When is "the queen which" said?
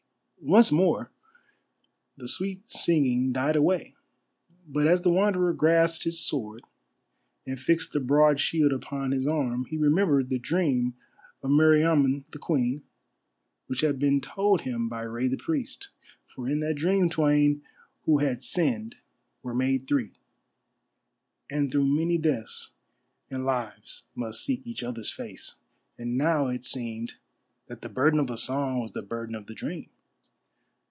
12.31-13.81